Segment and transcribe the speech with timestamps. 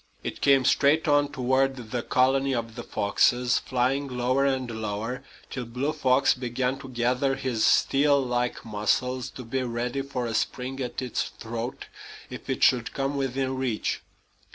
[0.23, 5.65] It came straight on toward the colony of the foxes, flying lower and lower, till
[5.65, 10.79] Blue Fox began to gather his steel like muscles to be ready for a spring
[10.81, 11.85] at its throat
[12.31, 14.01] if it should come within reach.